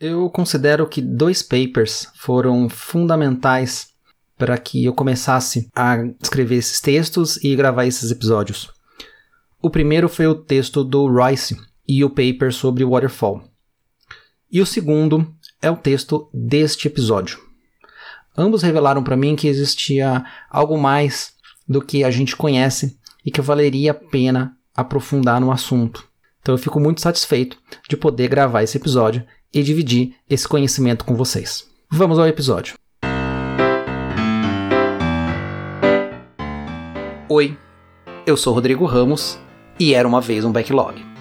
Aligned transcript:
Eu 0.00 0.28
considero 0.28 0.88
que 0.88 1.00
dois 1.00 1.42
papers 1.42 2.08
foram 2.16 2.68
fundamentais 2.68 3.88
para 4.36 4.58
que 4.58 4.84
eu 4.84 4.92
começasse 4.92 5.68
a 5.74 5.96
escrever 6.20 6.56
esses 6.56 6.80
textos 6.80 7.36
e 7.44 7.54
gravar 7.54 7.86
esses 7.86 8.10
episódios. 8.10 8.72
O 9.62 9.70
primeiro 9.70 10.08
foi 10.08 10.26
o 10.26 10.34
texto 10.34 10.82
do 10.82 11.06
Royce 11.06 11.56
e 11.86 12.04
o 12.04 12.10
paper 12.10 12.52
sobre 12.52 12.84
Waterfall. 12.84 13.44
E 14.50 14.60
o 14.60 14.66
segundo 14.66 15.32
é 15.62 15.70
o 15.70 15.76
texto 15.76 16.28
deste 16.34 16.88
episódio. 16.88 17.38
Ambos 18.36 18.62
revelaram 18.62 19.02
para 19.02 19.16
mim 19.16 19.36
que 19.36 19.46
existia 19.46 20.24
algo 20.50 20.76
mais 20.76 21.32
do 21.68 21.80
que 21.80 22.02
a 22.02 22.10
gente 22.10 22.34
conhece 22.34 22.98
e 23.24 23.30
que 23.30 23.40
valeria 23.40 23.92
a 23.92 23.94
pena 23.94 24.56
aprofundar 24.74 25.40
no 25.40 25.52
assunto. 25.52 26.06
Então 26.42 26.54
eu 26.54 26.58
fico 26.58 26.80
muito 26.80 27.00
satisfeito 27.00 27.56
de 27.88 27.96
poder 27.96 28.28
gravar 28.28 28.64
esse 28.64 28.76
episódio 28.76 29.24
e 29.54 29.62
dividir 29.62 30.14
esse 30.28 30.46
conhecimento 30.48 31.04
com 31.04 31.14
vocês. 31.14 31.66
Vamos 31.90 32.18
ao 32.18 32.26
episódio. 32.26 32.74
Oi, 37.28 37.56
eu 38.26 38.36
sou 38.36 38.52
Rodrigo 38.52 38.84
Ramos 38.84 39.38
e 39.78 39.94
era 39.94 40.06
uma 40.06 40.20
vez 40.20 40.44
um 40.44 40.52
backlog. 40.52 41.13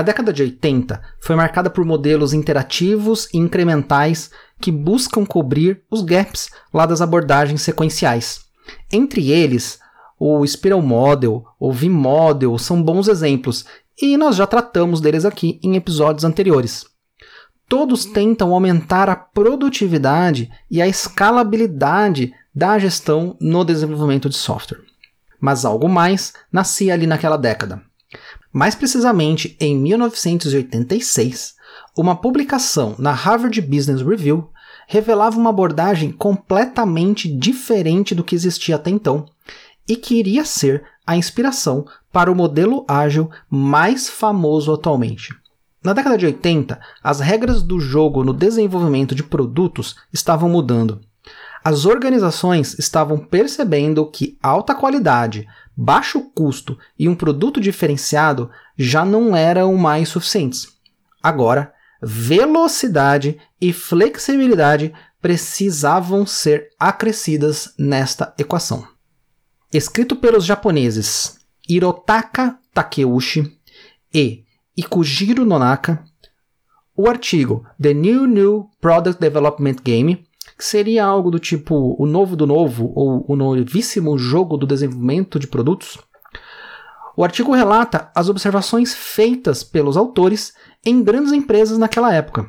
A 0.00 0.02
década 0.02 0.32
de 0.32 0.42
80 0.42 0.98
foi 1.20 1.36
marcada 1.36 1.68
por 1.68 1.84
modelos 1.84 2.32
interativos 2.32 3.28
e 3.34 3.36
incrementais 3.36 4.30
que 4.58 4.72
buscam 4.72 5.26
cobrir 5.26 5.82
os 5.90 6.00
gaps 6.00 6.48
lá 6.72 6.86
das 6.86 7.02
abordagens 7.02 7.60
sequenciais. 7.60 8.46
Entre 8.90 9.30
eles, 9.30 9.78
o 10.18 10.42
Spiral 10.46 10.80
Model, 10.80 11.44
o 11.58 11.70
V-Model 11.70 12.56
são 12.56 12.82
bons 12.82 13.08
exemplos, 13.08 13.66
e 14.00 14.16
nós 14.16 14.36
já 14.36 14.46
tratamos 14.46 15.02
deles 15.02 15.26
aqui 15.26 15.60
em 15.62 15.76
episódios 15.76 16.24
anteriores. 16.24 16.86
Todos 17.68 18.06
tentam 18.06 18.54
aumentar 18.54 19.10
a 19.10 19.14
produtividade 19.14 20.50
e 20.70 20.80
a 20.80 20.88
escalabilidade 20.88 22.32
da 22.54 22.78
gestão 22.78 23.36
no 23.38 23.66
desenvolvimento 23.66 24.30
de 24.30 24.36
software. 24.36 24.80
Mas 25.38 25.66
algo 25.66 25.90
mais 25.90 26.32
nascia 26.50 26.94
ali 26.94 27.06
naquela 27.06 27.36
década. 27.36 27.89
Mais 28.52 28.74
precisamente, 28.74 29.56
em 29.60 29.76
1986, 29.76 31.54
uma 31.96 32.16
publicação 32.16 32.94
na 32.98 33.12
Harvard 33.12 33.60
Business 33.60 34.02
Review 34.02 34.50
revelava 34.86 35.38
uma 35.38 35.50
abordagem 35.50 36.10
completamente 36.10 37.28
diferente 37.28 38.14
do 38.14 38.24
que 38.24 38.34
existia 38.34 38.76
até 38.76 38.90
então 38.90 39.26
e 39.88 39.96
que 39.96 40.16
iria 40.16 40.44
ser 40.44 40.84
a 41.06 41.16
inspiração 41.16 41.86
para 42.12 42.30
o 42.30 42.34
modelo 42.34 42.84
ágil 42.88 43.30
mais 43.48 44.08
famoso 44.08 44.72
atualmente. 44.72 45.34
Na 45.82 45.92
década 45.92 46.18
de 46.18 46.26
80, 46.26 46.78
as 47.02 47.20
regras 47.20 47.62
do 47.62 47.80
jogo 47.80 48.22
no 48.22 48.32
desenvolvimento 48.32 49.14
de 49.14 49.22
produtos 49.22 49.96
estavam 50.12 50.48
mudando. 50.48 51.00
As 51.62 51.84
organizações 51.84 52.78
estavam 52.78 53.18
percebendo 53.18 54.10
que 54.10 54.38
alta 54.42 54.74
qualidade, 54.74 55.46
baixo 55.76 56.20
custo 56.34 56.78
e 56.98 57.08
um 57.08 57.14
produto 57.14 57.60
diferenciado 57.60 58.50
já 58.78 59.04
não 59.04 59.36
eram 59.36 59.76
mais 59.76 60.08
suficientes. 60.08 60.68
Agora, 61.22 61.72
velocidade 62.02 63.38
e 63.60 63.72
flexibilidade 63.72 64.92
precisavam 65.20 66.24
ser 66.24 66.70
acrescidas 66.78 67.74
nesta 67.78 68.34
equação. 68.38 68.86
Escrito 69.72 70.16
pelos 70.16 70.44
japoneses 70.44 71.38
Hirotaka 71.68 72.58
Takeuchi 72.72 73.58
e 74.12 74.44
Ikujiro 74.76 75.44
Nonaka, 75.44 76.02
o 76.96 77.08
artigo 77.08 77.66
The 77.80 77.92
New 77.92 78.26
New 78.26 78.70
Product 78.80 79.20
Development 79.20 79.76
Game 79.84 80.26
que 80.60 80.66
seria 80.66 81.06
algo 81.06 81.30
do 81.30 81.38
tipo 81.38 81.96
o 81.98 82.04
novo 82.04 82.36
do 82.36 82.46
novo 82.46 82.92
ou 82.94 83.24
o 83.26 83.34
novíssimo 83.34 84.18
jogo 84.18 84.58
do 84.58 84.66
desenvolvimento 84.66 85.38
de 85.38 85.46
produtos. 85.46 85.96
O 87.16 87.24
artigo 87.24 87.54
relata 87.54 88.10
as 88.14 88.28
observações 88.28 88.94
feitas 88.94 89.64
pelos 89.64 89.96
autores 89.96 90.52
em 90.84 91.02
grandes 91.02 91.32
empresas 91.32 91.78
naquela 91.78 92.12
época. 92.12 92.46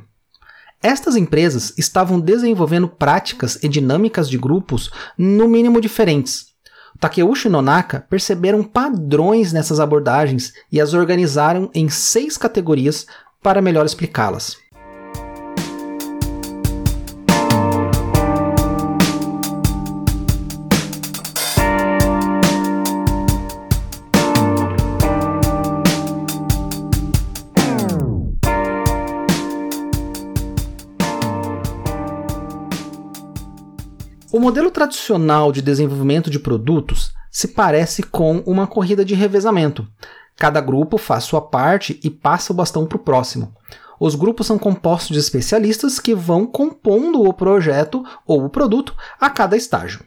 Estas 0.84 1.16
empresas 1.16 1.74
estavam 1.78 2.20
desenvolvendo 2.20 2.90
práticas 2.90 3.58
e 3.64 3.70
dinâmicas 3.70 4.30
de 4.30 4.38
grupos 4.38 4.92
no 5.18 5.48
mínimo 5.48 5.80
diferentes. 5.80 6.48
Takeuchi 7.00 7.48
e 7.48 7.50
Nonaka 7.50 8.06
perceberam 8.10 8.62
padrões 8.62 9.54
nessas 9.54 9.80
abordagens 9.80 10.52
e 10.70 10.82
as 10.82 10.94
organizaram 10.94 11.72
em 11.74 11.88
seis 11.88 12.38
categorias 12.38 13.06
para 13.42 13.62
melhor 13.62 13.86
explicá-las. 13.86 14.58
Modelo 34.42 34.72
tradicional 34.72 35.52
de 35.52 35.62
desenvolvimento 35.62 36.30
de 36.30 36.40
produtos 36.40 37.14
se 37.30 37.50
parece 37.50 38.02
com 38.02 38.40
uma 38.40 38.66
corrida 38.66 39.06
de 39.06 39.14
revezamento. 39.14 39.88
Cada 40.36 40.60
grupo 40.60 40.98
faz 40.98 41.26
sua 41.26 41.42
parte 41.42 42.00
e 42.04 42.10
passa 42.10 42.52
o 42.52 42.56
bastão 42.56 42.88
para 42.88 42.96
o 42.96 43.02
próximo. 43.02 43.54
Os 44.00 44.16
grupos 44.16 44.48
são 44.48 44.58
compostos 44.58 45.14
de 45.14 45.20
especialistas 45.20 46.00
que 46.00 46.16
vão 46.16 46.48
compondo 46.48 47.22
o 47.22 47.32
projeto 47.32 48.04
ou 48.26 48.44
o 48.44 48.50
produto 48.50 48.96
a 49.20 49.30
cada 49.30 49.56
estágio. 49.56 50.04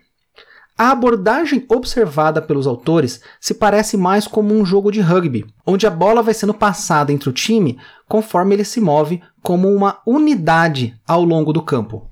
A 0.77 0.91
abordagem 0.91 1.65
observada 1.69 2.43
pelos 2.43 2.67
autores 2.67 3.21
se 3.41 3.55
parece 3.55 3.97
mais 3.97 4.27
como 4.27 4.53
um 4.53 4.67
jogo 4.67 4.91
de 4.91 5.01
rugby, 5.01 5.47
onde 5.65 5.87
a 5.87 5.91
bola 5.91 6.21
vai 6.21 6.35
sendo 6.35 6.53
passada 6.53 7.13
entre 7.13 7.29
o 7.29 7.33
time 7.33 7.79
conforme 8.09 8.57
ele 8.57 8.65
se 8.65 8.81
move 8.81 9.23
como 9.41 9.73
uma 9.73 10.01
unidade 10.05 11.01
ao 11.07 11.23
longo 11.23 11.53
do 11.53 11.63
campo. 11.63 12.11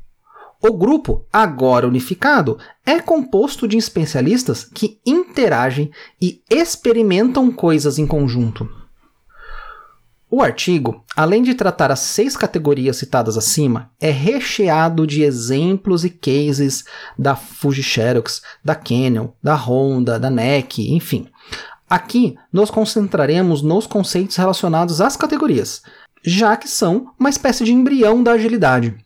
O 0.65 0.73
grupo, 0.73 1.27
agora 1.33 1.89
unificado, 1.89 2.57
é 2.87 3.01
composto 3.01 3.67
de 3.67 3.77
especialistas 3.77 4.65
que 4.65 5.01
interagem 5.05 5.91
e 6.21 6.41
experimentam 6.49 7.51
coisas 7.51 7.99
em 7.99 8.07
conjunto. 8.07 8.69
O 10.31 10.41
artigo, 10.41 11.05
além 11.17 11.43
de 11.43 11.55
tratar 11.55 11.91
as 11.91 11.99
seis 11.99 12.37
categorias 12.37 12.97
citadas 12.97 13.37
acima, 13.37 13.91
é 14.01 14.11
recheado 14.11 15.05
de 15.05 15.23
exemplos 15.25 16.05
e 16.05 16.11
cases 16.11 16.85
da 17.19 17.35
Fuji 17.35 17.83
Xerox, 17.83 18.41
da 18.65 18.77
Canon, 18.77 19.31
da 19.43 19.57
Honda, 19.57 20.17
da 20.17 20.31
NEC, 20.31 20.95
enfim. 20.95 21.27
Aqui 21.91 22.37
nos 22.53 22.71
concentraremos 22.71 23.63
nos 23.63 23.87
conceitos 23.87 24.37
relacionados 24.37 25.01
às 25.01 25.17
categorias, 25.17 25.83
já 26.25 26.57
que 26.57 26.69
são 26.69 27.13
uma 27.19 27.29
espécie 27.29 27.65
de 27.65 27.73
embrião 27.73 28.23
da 28.23 28.33
agilidade. 28.33 28.97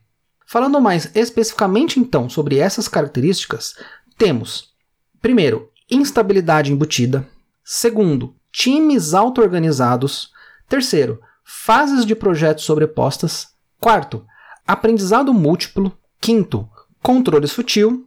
Falando 0.47 0.81
mais 0.81 1.11
especificamente 1.15 1.99
então 1.99 2.31
sobre 2.31 2.59
essas 2.59 2.87
características, 2.87 3.75
temos, 4.17 4.73
primeiro, 5.21 5.71
instabilidade 5.91 6.73
embutida, 6.73 7.29
segundo, 7.65 8.35
times 8.53 9.13
auto-organizados, 9.13 10.31
terceiro, 10.69 11.21
fases 11.45 12.07
de 12.07 12.15
projetos 12.15 12.65
sobrepostas, 12.65 13.49
quarto, 13.81 14.25
aprendizado 14.67 15.35
múltiplo, 15.35 15.93
quinto, 16.21 16.69
controle 17.03 17.47
sutil. 17.49 18.05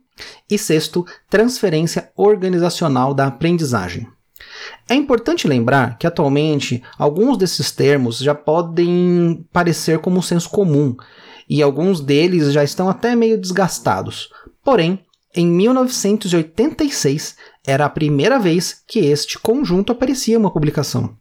E 0.50 0.58
sexto, 0.58 1.06
transferência 1.30 2.12
organizacional 2.14 3.14
da 3.14 3.28
aprendizagem. 3.28 4.06
É 4.90 4.94
importante 4.94 5.48
lembrar 5.48 5.98
que 5.98 6.06
atualmente 6.06 6.84
alguns 6.98 7.38
desses 7.38 7.72
termos 7.72 8.18
já 8.20 8.36
podem 8.36 9.48
parecer 9.54 10.00
como 10.00 10.20
um 10.20 10.22
senso 10.22 10.50
comum 10.50 10.98
e 11.50 11.64
alguns 11.64 12.00
deles 12.00 12.54
já 12.54 12.64
estão 12.64 12.88
até 12.88 13.16
meio 13.16 13.40
desgastados. 13.40 14.30
Porém, 14.64 15.04
em 15.36 15.48
1986 15.48 17.36
era 17.66 17.86
a 17.86 17.90
primeira 17.90 18.38
vez 18.38 18.84
que 18.88 19.00
este 19.00 19.40
conjunto 19.40 19.92
aparecia 19.92 20.36
em 20.36 20.38
uma 20.38 20.52
publicação. 20.52 21.18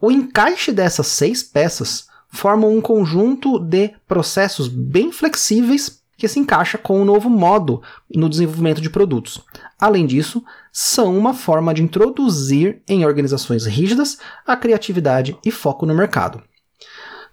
O 0.00 0.10
encaixe 0.10 0.70
dessas 0.72 1.06
seis 1.06 1.42
peças 1.42 2.06
forma 2.28 2.66
um 2.66 2.80
conjunto 2.80 3.58
de 3.58 3.94
processos 4.06 4.68
bem 4.68 5.10
flexíveis 5.10 6.02
que 6.16 6.28
se 6.28 6.38
encaixa 6.38 6.78
com 6.78 6.98
o 6.98 7.02
um 7.02 7.04
novo 7.04 7.28
modo 7.28 7.82
no 8.14 8.28
desenvolvimento 8.28 8.80
de 8.80 8.88
produtos. 8.88 9.42
Além 9.78 10.06
disso, 10.06 10.42
são 10.72 11.16
uma 11.16 11.34
forma 11.34 11.74
de 11.74 11.82
introduzir 11.82 12.82
em 12.88 13.04
organizações 13.04 13.66
rígidas 13.66 14.18
a 14.46 14.56
criatividade 14.56 15.36
e 15.44 15.50
foco 15.50 15.84
no 15.84 15.94
mercado. 15.94 16.42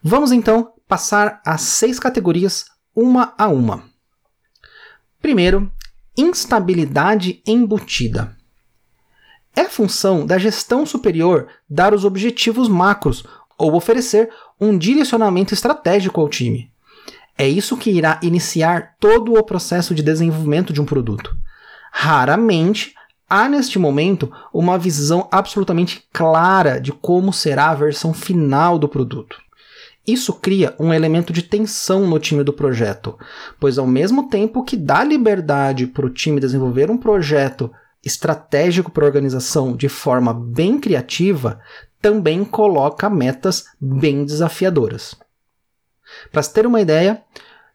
Vamos 0.01 0.33
então 0.33 0.72
passar 0.93 1.41
as 1.43 1.61
seis 1.61 1.99
categorias 1.99 2.65
uma 2.95 3.33
a 3.35 3.47
uma. 3.47 3.85
Primeiro, 5.19 5.71
instabilidade 6.15 7.41
embutida. 7.47 8.37
É 9.55 9.63
função 9.63 10.23
da 10.23 10.37
gestão 10.37 10.85
superior 10.85 11.47
dar 11.67 11.95
os 11.95 12.05
objetivos 12.05 12.67
macros 12.67 13.23
ou 13.57 13.73
oferecer 13.73 14.29
um 14.61 14.77
direcionamento 14.77 15.51
estratégico 15.51 16.21
ao 16.21 16.29
time. 16.29 16.71
É 17.35 17.47
isso 17.47 17.75
que 17.75 17.89
irá 17.89 18.19
iniciar 18.21 18.95
todo 18.99 19.33
o 19.33 19.43
processo 19.43 19.95
de 19.95 20.03
desenvolvimento 20.03 20.71
de 20.71 20.79
um 20.79 20.85
produto. 20.85 21.35
Raramente 21.91 22.93
há 23.27 23.49
neste 23.49 23.79
momento 23.79 24.31
uma 24.53 24.77
visão 24.77 25.27
absolutamente 25.31 26.03
clara 26.13 26.79
de 26.79 26.91
como 26.91 27.33
será 27.33 27.71
a 27.71 27.75
versão 27.75 28.13
final 28.13 28.77
do 28.77 28.87
produto. 28.87 29.42
Isso 30.05 30.33
cria 30.33 30.75
um 30.77 30.93
elemento 30.93 31.31
de 31.31 31.41
tensão 31.41 32.05
no 32.07 32.19
time 32.19 32.43
do 32.43 32.51
projeto, 32.51 33.17
pois 33.59 33.77
ao 33.77 33.87
mesmo 33.87 34.27
tempo 34.27 34.63
que 34.63 34.75
dá 34.75 35.03
liberdade 35.03 35.87
para 35.87 36.05
o 36.05 36.09
time 36.09 36.41
desenvolver 36.41 36.91
um 36.91 36.97
projeto 36.97 37.71
estratégico 38.03 38.91
para 38.91 39.05
a 39.05 39.07
organização 39.07 39.75
de 39.75 39.87
forma 39.87 40.33
bem 40.33 40.77
criativa, 40.77 41.61
também 42.01 42.43
coloca 42.43 43.09
metas 43.09 43.63
bem 43.79 44.25
desafiadoras. 44.25 45.15
Para 46.31 46.43
se 46.43 46.53
ter 46.53 46.67
uma 46.67 46.81
ideia, 46.81 47.23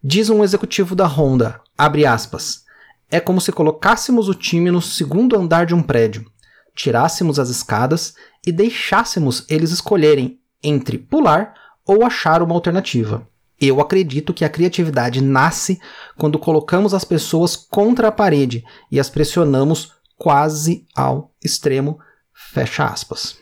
diz 0.04 0.28
um 0.28 0.44
executivo 0.44 0.94
da 0.94 1.06
Honda, 1.06 1.62
abre 1.78 2.04
aspas, 2.04 2.64
é 3.10 3.18
como 3.18 3.40
se 3.40 3.50
colocássemos 3.50 4.28
o 4.28 4.34
time 4.34 4.70
no 4.70 4.82
segundo 4.82 5.34
andar 5.34 5.64
de 5.64 5.74
um 5.74 5.82
prédio, 5.82 6.30
tirássemos 6.74 7.38
as 7.38 7.48
escadas 7.48 8.14
e 8.46 8.52
deixássemos 8.52 9.46
eles 9.48 9.70
escolherem 9.70 10.38
entre 10.62 10.98
pular 10.98 11.54
ou 11.88 12.04
achar 12.04 12.42
uma 12.42 12.54
alternativa. 12.54 13.26
Eu 13.58 13.80
acredito 13.80 14.34
que 14.34 14.44
a 14.44 14.48
criatividade 14.48 15.22
nasce 15.22 15.80
quando 16.16 16.38
colocamos 16.38 16.92
as 16.92 17.02
pessoas 17.02 17.56
contra 17.56 18.08
a 18.08 18.12
parede 18.12 18.62
e 18.92 19.00
as 19.00 19.08
pressionamos 19.08 19.94
quase 20.16 20.86
ao 20.94 21.32
extremo. 21.42 21.98
Fecha 22.32 22.84
aspas. 22.84 23.36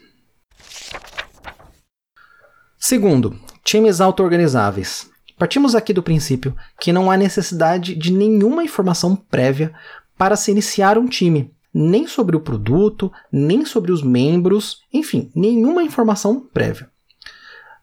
Segundo, 2.79 3.39
times 3.65 4.01
auto-organizáveis. 4.01 5.11
Partimos 5.37 5.75
aqui 5.75 5.93
do 5.93 6.03
princípio 6.03 6.57
que 6.81 6.93
não 6.93 7.11
há 7.11 7.17
necessidade 7.17 7.95
de 7.95 8.11
nenhuma 8.11 8.65
informação 8.65 9.17
prévia 9.17 9.75
para 10.17 10.37
se 10.37 10.51
iniciar 10.51 10.97
um 10.97 11.07
time, 11.07 11.53
nem 11.75 12.07
sobre 12.07 12.37
o 12.37 12.41
produto, 12.41 13.13
nem 13.31 13.67
sobre 13.67 13.93
os 13.93 14.03
membros, 14.03 14.79
enfim, 14.91 15.31
nenhuma 15.35 15.83
informação 15.83 16.41
prévia. 16.41 16.89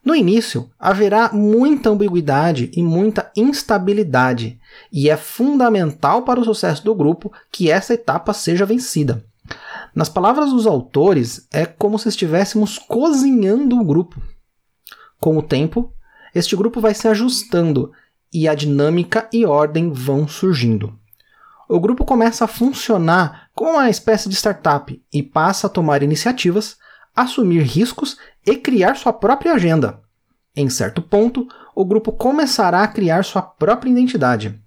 No 0.03 0.13
início, 0.13 0.69
haverá 0.77 1.31
muita 1.31 1.89
ambiguidade 1.89 2.69
e 2.75 2.83
muita 2.83 3.31
instabilidade, 3.38 4.59
e 4.91 5.09
é 5.09 5.15
fundamental 5.15 6.23
para 6.23 6.41
o 6.41 6.44
sucesso 6.44 6.83
do 6.83 6.94
grupo 6.94 7.31
que 7.50 7.71
essa 7.71 7.94
etapa 7.94 8.33
seja 8.33 8.65
vencida. 8.65 9.25
Nas 9.95 10.09
palavras 10.09 10.50
dos 10.50 10.67
autores, 10.67 11.47
é 11.51 11.65
como 11.65 11.97
se 11.97 12.09
estivéssemos 12.09 12.77
cozinhando 12.77 13.79
o 13.79 13.85
grupo. 13.85 14.21
Com 15.21 15.38
o 15.38 15.41
tempo, 15.41 15.94
este 16.35 16.55
grupo 16.55 16.81
vai 16.81 16.94
se 16.94 17.07
ajustando 17.07 17.91
e 18.33 18.47
a 18.47 18.55
dinâmica 18.55 19.29
e 19.31 19.45
ordem 19.45 19.91
vão 19.91 20.27
surgindo. 20.27 20.97
O 21.69 21.79
grupo 21.79 22.03
começa 22.03 22.44
a 22.44 22.47
funcionar 22.47 23.50
como 23.53 23.71
uma 23.71 23.89
espécie 23.89 24.27
de 24.27 24.35
startup 24.35 25.01
e 25.13 25.23
passa 25.23 25.67
a 25.67 25.69
tomar 25.69 26.03
iniciativas, 26.03 26.77
assumir 27.15 27.61
riscos 27.61 28.17
e 28.45 28.55
criar 28.55 28.95
sua 28.95 29.13
própria 29.13 29.53
agenda. 29.53 30.01
Em 30.55 30.69
certo 30.69 31.01
ponto, 31.01 31.47
o 31.75 31.83
grupo 31.83 32.11
começará 32.11 32.83
a 32.83 32.87
criar 32.87 33.23
sua 33.23 33.41
própria 33.41 33.89
identidade. 33.89 34.59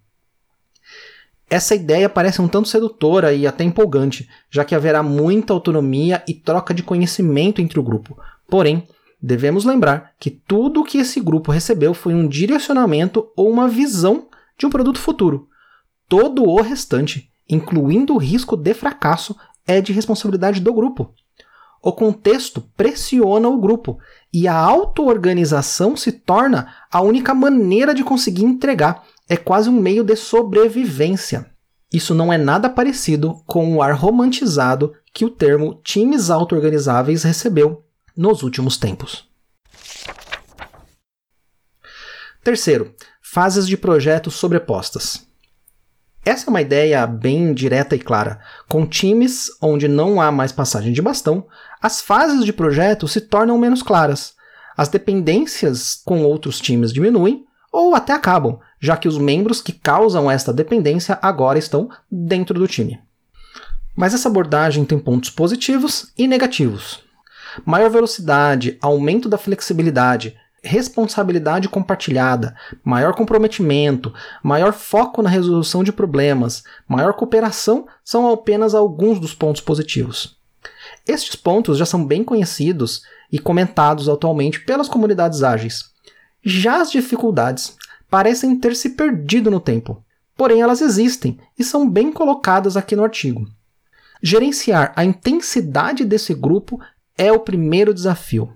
Essa 1.48 1.76
ideia 1.76 2.08
parece 2.08 2.42
um 2.42 2.48
tanto 2.48 2.68
sedutora 2.68 3.32
e 3.32 3.46
até 3.46 3.62
empolgante, 3.62 4.28
já 4.50 4.64
que 4.64 4.74
haverá 4.74 5.00
muita 5.02 5.52
autonomia 5.52 6.24
e 6.26 6.34
troca 6.34 6.74
de 6.74 6.82
conhecimento 6.82 7.60
entre 7.62 7.78
o 7.78 7.82
grupo. 7.84 8.18
Porém, 8.48 8.88
devemos 9.22 9.64
lembrar 9.64 10.12
que 10.18 10.30
tudo 10.30 10.80
o 10.80 10.84
que 10.84 10.98
esse 10.98 11.20
grupo 11.20 11.52
recebeu 11.52 11.94
foi 11.94 12.14
um 12.14 12.26
direcionamento 12.26 13.28
ou 13.36 13.48
uma 13.48 13.68
visão 13.68 14.26
de 14.58 14.66
um 14.66 14.70
produto 14.70 14.98
futuro. 14.98 15.48
Todo 16.08 16.42
o 16.42 16.60
restante, 16.60 17.30
incluindo 17.48 18.14
o 18.14 18.18
risco 18.18 18.56
de 18.56 18.74
fracasso, 18.74 19.36
é 19.64 19.80
de 19.80 19.92
responsabilidade 19.92 20.60
do 20.60 20.74
grupo. 20.74 21.14
O 21.86 21.92
contexto 21.92 22.62
pressiona 22.76 23.48
o 23.48 23.60
grupo 23.60 23.96
e 24.32 24.48
a 24.48 24.56
auto-organização 24.56 25.96
se 25.96 26.10
torna 26.10 26.74
a 26.90 27.00
única 27.00 27.32
maneira 27.32 27.94
de 27.94 28.02
conseguir 28.02 28.42
entregar. 28.42 29.04
É 29.28 29.36
quase 29.36 29.70
um 29.70 29.80
meio 29.80 30.02
de 30.02 30.16
sobrevivência. 30.16 31.48
Isso 31.92 32.12
não 32.12 32.32
é 32.32 32.36
nada 32.36 32.68
parecido 32.68 33.40
com 33.46 33.76
o 33.76 33.80
ar 33.80 33.94
romantizado 33.94 34.94
que 35.14 35.24
o 35.24 35.30
termo 35.30 35.80
times 35.84 36.28
auto-organizáveis 36.28 37.22
recebeu 37.22 37.84
nos 38.16 38.42
últimos 38.42 38.76
tempos. 38.76 39.28
Terceiro, 42.42 42.96
fases 43.22 43.64
de 43.64 43.76
projetos 43.76 44.34
sobrepostas. 44.34 45.24
Essa 46.26 46.46
é 46.46 46.50
uma 46.50 46.60
ideia 46.60 47.06
bem 47.06 47.54
direta 47.54 47.94
e 47.94 48.00
clara. 48.00 48.40
Com 48.68 48.84
times 48.84 49.46
onde 49.62 49.86
não 49.86 50.20
há 50.20 50.32
mais 50.32 50.50
passagem 50.50 50.92
de 50.92 51.00
bastão, 51.00 51.46
as 51.80 52.00
fases 52.00 52.44
de 52.44 52.52
projeto 52.52 53.06
se 53.06 53.20
tornam 53.20 53.56
menos 53.56 53.80
claras. 53.80 54.34
As 54.76 54.88
dependências 54.88 55.94
com 56.04 56.24
outros 56.24 56.58
times 56.58 56.92
diminuem 56.92 57.44
ou 57.70 57.94
até 57.94 58.12
acabam, 58.12 58.58
já 58.80 58.96
que 58.96 59.06
os 59.06 59.16
membros 59.18 59.60
que 59.60 59.70
causam 59.70 60.28
esta 60.28 60.52
dependência 60.52 61.16
agora 61.22 61.60
estão 61.60 61.88
dentro 62.10 62.58
do 62.58 62.66
time. 62.66 62.98
Mas 63.94 64.12
essa 64.12 64.28
abordagem 64.28 64.84
tem 64.84 64.98
pontos 64.98 65.30
positivos 65.30 66.12
e 66.18 66.26
negativos. 66.26 67.04
Maior 67.64 67.88
velocidade, 67.88 68.76
aumento 68.82 69.28
da 69.28 69.38
flexibilidade, 69.38 70.36
responsabilidade 70.66 71.68
compartilhada, 71.68 72.54
maior 72.84 73.14
comprometimento, 73.14 74.12
maior 74.42 74.72
foco 74.72 75.22
na 75.22 75.30
resolução 75.30 75.84
de 75.84 75.92
problemas, 75.92 76.64
maior 76.88 77.14
cooperação 77.14 77.86
são 78.04 78.30
apenas 78.30 78.74
alguns 78.74 79.20
dos 79.20 79.32
pontos 79.32 79.62
positivos. 79.62 80.36
Estes 81.06 81.36
pontos 81.36 81.78
já 81.78 81.86
são 81.86 82.04
bem 82.04 82.24
conhecidos 82.24 83.02
e 83.30 83.38
comentados 83.38 84.08
atualmente 84.08 84.60
pelas 84.60 84.88
comunidades 84.88 85.42
ágeis. 85.42 85.84
Já 86.44 86.80
as 86.80 86.90
dificuldades 86.90 87.76
parecem 88.10 88.58
ter 88.58 88.74
se 88.74 88.90
perdido 88.90 89.50
no 89.50 89.60
tempo, 89.60 90.04
porém 90.36 90.60
elas 90.60 90.80
existem 90.80 91.38
e 91.58 91.64
são 91.64 91.88
bem 91.88 92.12
colocadas 92.12 92.76
aqui 92.76 92.94
no 92.96 93.04
artigo. 93.04 93.46
Gerenciar 94.22 94.92
a 94.96 95.04
intensidade 95.04 96.04
desse 96.04 96.34
grupo 96.34 96.80
é 97.16 97.30
o 97.30 97.40
primeiro 97.40 97.94
desafio. 97.94 98.52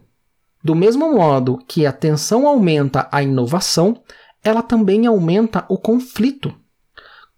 Do 0.62 0.74
mesmo 0.74 1.14
modo 1.14 1.58
que 1.66 1.86
a 1.86 1.92
tensão 1.92 2.46
aumenta 2.46 3.08
a 3.10 3.22
inovação, 3.22 4.02
ela 4.44 4.62
também 4.62 5.06
aumenta 5.06 5.64
o 5.68 5.78
conflito. 5.78 6.54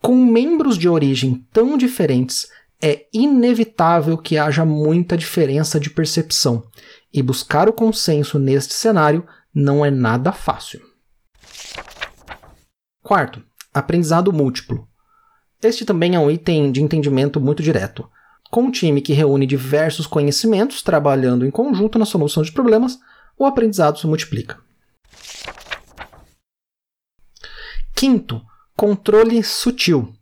Com 0.00 0.16
membros 0.16 0.76
de 0.76 0.88
origem 0.88 1.46
tão 1.52 1.76
diferentes, 1.78 2.46
é 2.82 3.06
inevitável 3.12 4.18
que 4.18 4.36
haja 4.36 4.64
muita 4.64 5.16
diferença 5.16 5.78
de 5.78 5.88
percepção, 5.88 6.64
e 7.14 7.22
buscar 7.22 7.68
o 7.68 7.72
consenso 7.72 8.38
neste 8.38 8.74
cenário 8.74 9.24
não 9.54 9.84
é 9.84 9.90
nada 9.90 10.32
fácil. 10.32 10.80
Quarto, 13.02 13.42
aprendizado 13.72 14.32
múltiplo. 14.32 14.88
Este 15.62 15.84
também 15.84 16.16
é 16.16 16.18
um 16.18 16.30
item 16.30 16.72
de 16.72 16.82
entendimento 16.82 17.40
muito 17.40 17.62
direto. 17.62 18.08
Com 18.50 18.62
um 18.62 18.70
time 18.70 19.00
que 19.00 19.12
reúne 19.12 19.46
diversos 19.46 20.06
conhecimentos 20.06 20.82
trabalhando 20.82 21.46
em 21.46 21.50
conjunto 21.50 21.98
na 21.98 22.04
solução 22.04 22.42
de 22.42 22.50
problemas, 22.50 22.98
o 23.38 23.46
aprendizado 23.46 23.98
se 23.98 24.06
multiplica. 24.06 24.58
Quinto, 27.94 28.42
controle 28.76 29.42
sutil. 29.42 30.12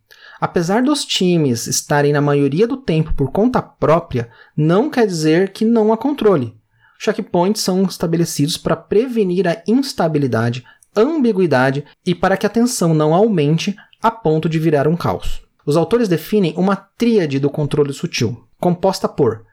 Apesar 0.40 0.82
dos 0.82 1.04
times 1.04 1.66
estarem 1.66 2.12
na 2.12 2.20
maioria 2.20 2.66
do 2.66 2.76
tempo 2.76 3.12
por 3.14 3.30
conta 3.30 3.60
própria, 3.60 4.30
não 4.56 4.90
quer 4.90 5.06
dizer 5.06 5.52
que 5.52 5.64
não 5.64 5.92
há 5.92 5.96
controle. 5.96 6.58
Checkpoints 6.98 7.62
são 7.62 7.82
estabelecidos 7.84 8.56
para 8.56 8.76
prevenir 8.76 9.48
a 9.48 9.62
instabilidade, 9.66 10.64
ambiguidade 10.94 11.84
e 12.04 12.14
para 12.14 12.36
que 12.36 12.46
a 12.46 12.50
tensão 12.50 12.92
não 12.92 13.14
aumente 13.14 13.76
a 14.02 14.10
ponto 14.10 14.48
de 14.48 14.58
virar 14.58 14.88
um 14.88 14.96
caos. 14.96 15.42
Os 15.64 15.76
autores 15.76 16.08
definem 16.08 16.54
uma 16.56 16.76
tríade 16.76 17.38
do 17.38 17.48
controle 17.48 17.92
sutil, 17.92 18.44
composta 18.58 19.08
por 19.08 19.44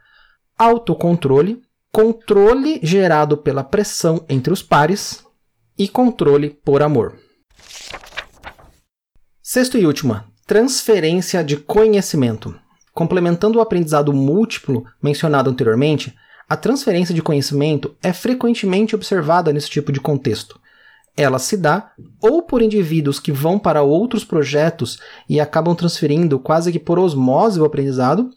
autocontrole, 0.58 1.62
controle 1.92 2.80
gerado 2.84 3.38
pela 3.38 3.64
pressão 3.64 4.24
entre 4.30 4.54
os 4.54 4.62
pares 4.62 5.24
e 5.78 5.88
controle 5.88 6.50
por 6.64 6.82
amor. 6.82 7.18
Sexto 9.42 9.78
e 9.78 9.86
última, 9.86 10.26
transferência 10.46 11.44
de 11.44 11.58
conhecimento. 11.58 12.54
Complementando 12.94 13.60
o 13.60 13.62
aprendizado 13.62 14.12
múltiplo 14.12 14.86
mencionado 15.02 15.50
anteriormente, 15.50 16.16
a 16.50 16.56
transferência 16.56 17.14
de 17.14 17.22
conhecimento 17.22 17.96
é 18.02 18.14
frequentemente 18.14 18.96
observada 18.96 19.52
nesse 19.54 19.70
tipo 19.70 19.92
de 19.92 20.00
contexto. 20.00 20.60
ela 21.18 21.40
se 21.40 21.58
dá 21.58 21.94
ou 22.22 22.44
por 22.44 22.62
indivíduos 22.62 23.20
que 23.20 23.32
vão 23.32 23.58
para 23.58 23.82
outros 23.82 24.24
projetos 24.24 25.00
e 25.28 25.40
acabam 25.40 25.76
transferindo 25.76 26.38
quase 26.38 26.72
que 26.72 26.78
por 26.78 27.00
osmose 27.00 27.60
o 27.60 27.66
aprendizado, 27.66 28.30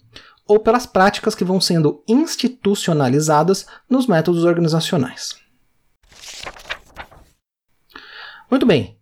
ou 0.50 0.58
pelas 0.58 0.84
práticas 0.84 1.36
que 1.36 1.44
vão 1.44 1.60
sendo 1.60 2.02
institucionalizadas 2.08 3.66
nos 3.88 4.08
métodos 4.08 4.42
organizacionais. 4.42 5.36
Muito 8.50 8.66
bem. 8.66 8.98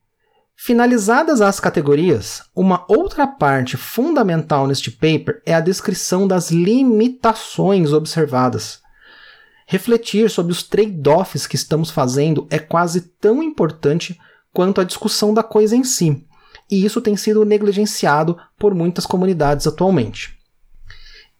Finalizadas 0.55 1.40
as 1.40 1.59
categorias, 1.59 2.43
uma 2.55 2.85
outra 2.87 3.26
parte 3.26 3.78
fundamental 3.78 4.67
neste 4.67 4.90
paper 4.90 5.40
é 5.47 5.55
a 5.55 5.61
descrição 5.61 6.28
das 6.28 6.50
limitações 6.50 7.95
observadas. 7.95 8.83
Refletir 9.67 10.28
sobre 10.28 10.52
os 10.52 10.62
trade-offs 10.62 11.47
que 11.47 11.57
estamos 11.57 11.88
fazendo 11.88 12.47
é 12.50 12.59
quase 12.59 13.00
tão 13.00 13.43
importante 13.43 14.21
quanto 14.52 14.83
a 14.83 14.85
discussão 14.85 15.33
da 15.33 15.43
coisa 15.43 15.75
em 15.75 15.83
si, 15.83 16.26
e 16.71 16.85
isso 16.85 17.00
tem 17.00 17.17
sido 17.17 17.47
negligenciado 17.47 18.37
por 18.59 18.75
muitas 18.75 19.07
comunidades 19.07 19.67
atualmente. 19.67 20.38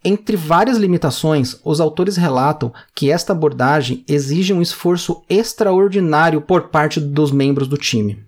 Entre 0.05 0.37
várias 0.37 0.79
limitações, 0.79 1.57
os 1.65 1.81
autores 1.81 2.17
relatam 2.17 2.73
que 2.95 3.11
esta 3.11 3.33
abordagem 3.33 4.05
exige 4.07 4.53
um 4.53 4.63
esforço 4.63 5.23
extraordinário 5.29 6.41
por 6.41 6.69
parte 6.69 7.01
dos 7.01 7.33
membros 7.33 7.67
do 7.67 7.77
time, 7.77 8.25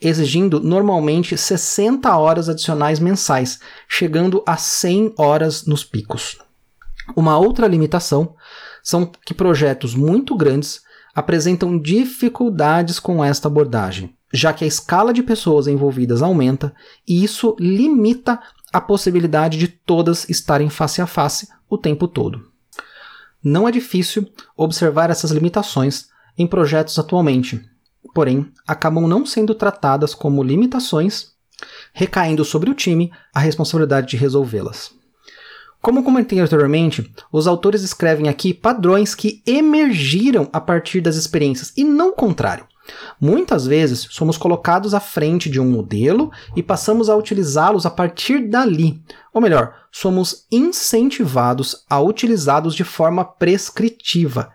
exigindo 0.00 0.58
normalmente 0.60 1.36
60 1.36 2.16
horas 2.16 2.48
adicionais 2.48 2.98
mensais, 2.98 3.60
chegando 3.86 4.42
a 4.46 4.56
100 4.56 5.14
horas 5.18 5.66
nos 5.66 5.84
picos. 5.84 6.38
Uma 7.14 7.38
outra 7.38 7.66
limitação 7.66 8.34
são 8.82 9.10
que 9.26 9.34
projetos 9.34 9.94
muito 9.94 10.34
grandes 10.34 10.80
apresentam 11.14 11.78
dificuldades 11.78 12.98
com 12.98 13.22
esta 13.22 13.48
abordagem, 13.48 14.14
já 14.32 14.52
que 14.52 14.64
a 14.64 14.66
escala 14.66 15.12
de 15.12 15.22
pessoas 15.22 15.66
envolvidas 15.66 16.22
aumenta 16.22 16.72
e 17.06 17.22
isso 17.22 17.56
limita 17.58 18.40
a 18.72 18.80
possibilidade 18.80 19.58
de 19.58 19.68
todas 19.68 20.28
estarem 20.28 20.70
face 20.70 21.00
a 21.02 21.06
face 21.06 21.48
o 21.68 21.76
tempo 21.76 22.06
todo. 22.06 22.48
Não 23.42 23.66
é 23.66 23.72
difícil 23.72 24.30
observar 24.56 25.10
essas 25.10 25.30
limitações 25.30 26.08
em 26.36 26.46
projetos 26.46 26.98
atualmente, 26.98 27.64
porém 28.14 28.52
acabam 28.66 29.06
não 29.06 29.24
sendo 29.24 29.54
tratadas 29.54 30.14
como 30.14 30.42
limitações, 30.42 31.32
recaindo 31.92 32.44
sobre 32.44 32.70
o 32.70 32.74
time 32.74 33.12
a 33.34 33.40
responsabilidade 33.40 34.08
de 34.08 34.16
resolvê-las. 34.16 34.92
Como 35.80 36.04
comentei 36.04 36.38
anteriormente, 36.38 37.10
os 37.32 37.46
autores 37.46 37.82
escrevem 37.82 38.28
aqui 38.28 38.52
padrões 38.52 39.14
que 39.14 39.42
emergiram 39.46 40.48
a 40.52 40.60
partir 40.60 41.00
das 41.00 41.16
experiências 41.16 41.72
e 41.74 41.84
não 41.84 42.10
o 42.10 42.14
contrário. 42.14 42.66
Muitas 43.20 43.66
vezes 43.66 44.06
somos 44.10 44.38
colocados 44.38 44.94
à 44.94 45.00
frente 45.00 45.50
de 45.50 45.60
um 45.60 45.70
modelo 45.70 46.30
e 46.56 46.62
passamos 46.62 47.10
a 47.10 47.16
utilizá-los 47.16 47.84
a 47.84 47.90
partir 47.90 48.48
dali. 48.48 49.02
Ou 49.32 49.40
melhor, 49.40 49.74
somos 49.92 50.46
incentivados 50.50 51.84
a 51.88 52.00
utilizá-los 52.00 52.74
de 52.74 52.84
forma 52.84 53.24
prescritiva. 53.24 54.52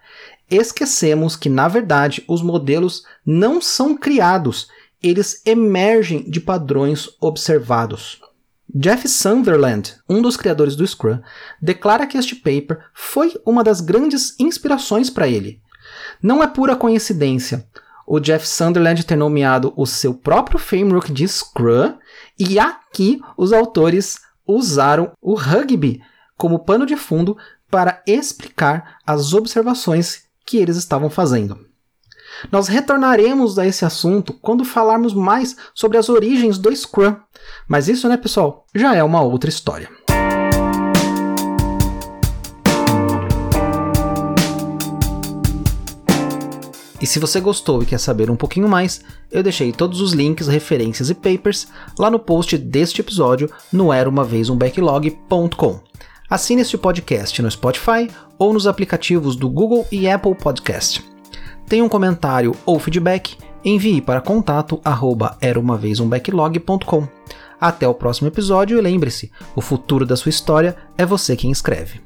Esquecemos 0.49 1.35
que, 1.35 1.49
na 1.49 1.67
verdade, 1.67 2.23
os 2.27 2.41
modelos 2.41 3.03
não 3.25 3.61
são 3.61 3.95
criados, 3.95 4.67
eles 5.01 5.41
emergem 5.45 6.29
de 6.29 6.39
padrões 6.39 7.09
observados. 7.19 8.21
Jeff 8.73 9.07
Sunderland, 9.07 9.95
um 10.09 10.21
dos 10.21 10.35
criadores 10.35 10.75
do 10.75 10.85
Scrum, 10.85 11.19
declara 11.61 12.07
que 12.07 12.17
este 12.17 12.35
paper 12.35 12.79
foi 12.93 13.33
uma 13.45 13.63
das 13.63 13.79
grandes 13.79 14.35
inspirações 14.39 15.09
para 15.09 15.27
ele. 15.27 15.61
Não 16.21 16.43
é 16.43 16.47
pura 16.47 16.75
coincidência 16.75 17.67
o 18.07 18.19
Jeff 18.19 18.47
Sunderland 18.47 19.03
ter 19.05 19.15
nomeado 19.15 19.73
o 19.75 19.85
seu 19.85 20.13
próprio 20.13 20.59
framework 20.59 21.11
de 21.11 21.27
Scrum, 21.27 21.97
e 22.37 22.59
aqui 22.59 23.19
os 23.37 23.51
autores 23.51 24.19
usaram 24.47 25.11
o 25.21 25.33
rugby 25.33 26.01
como 26.37 26.59
pano 26.59 26.85
de 26.85 26.95
fundo 26.95 27.37
para 27.69 28.01
explicar 28.05 28.97
as 29.05 29.33
observações 29.33 30.23
que 30.45 30.57
eles 30.57 30.77
estavam 30.77 31.09
fazendo. 31.09 31.57
Nós 32.51 32.67
retornaremos 32.67 33.57
a 33.57 33.65
esse 33.65 33.85
assunto 33.85 34.33
quando 34.33 34.65
falarmos 34.65 35.13
mais 35.13 35.55
sobre 35.73 35.97
as 35.97 36.09
origens 36.09 36.57
do 36.57 36.75
Scrum, 36.75 37.15
mas 37.67 37.87
isso, 37.87 38.07
né, 38.09 38.17
pessoal, 38.17 38.65
já 38.75 38.95
é 38.95 39.03
uma 39.03 39.21
outra 39.21 39.49
história. 39.49 39.89
E 47.05 47.07
se 47.07 47.19
você 47.19 47.39
gostou 47.39 47.83
e 47.83 47.85
quer 47.85 47.99
saber 47.99 48.31
um 48.31 48.35
pouquinho 48.35 48.67
mais, 48.67 48.99
eu 49.31 49.43
deixei 49.43 49.71
todos 49.71 50.01
os 50.01 50.13
links, 50.13 50.47
referências 50.47 51.07
e 51.11 51.13
papers 51.13 51.67
lá 51.99 52.09
no 52.09 52.17
post 52.17 52.57
deste 52.57 52.99
episódio 52.99 53.47
no 53.71 53.93
era 53.93 54.09
uma 54.09 54.23
vez 54.23 54.49
um 54.49 54.57
backlog.com. 54.57 55.79
Assine 56.27 56.63
este 56.63 56.79
podcast 56.79 57.39
no 57.43 57.51
Spotify 57.51 58.09
ou 58.39 58.51
nos 58.51 58.65
aplicativos 58.65 59.35
do 59.35 59.47
Google 59.47 59.85
e 59.91 60.09
Apple 60.09 60.33
Podcast. 60.33 61.07
Tem 61.67 61.83
um 61.83 61.87
comentário 61.87 62.55
ou 62.65 62.79
feedback? 62.79 63.37
Envie 63.63 64.01
para 64.01 64.19
contato 64.19 64.81
arroba 64.83 65.37
era 65.39 65.59
uma 65.59 65.77
vez 65.77 65.99
um 65.99 66.09
backlog.com. 66.09 67.07
Até 67.61 67.87
o 67.87 67.93
próximo 67.93 68.29
episódio 68.29 68.79
e 68.79 68.81
lembre-se, 68.81 69.31
o 69.55 69.61
futuro 69.61 70.07
da 70.07 70.15
sua 70.15 70.31
história 70.31 70.75
é 70.97 71.05
você 71.05 71.35
quem 71.35 71.51
escreve. 71.51 72.04